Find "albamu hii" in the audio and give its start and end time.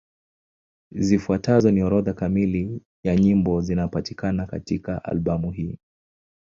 5.05-5.77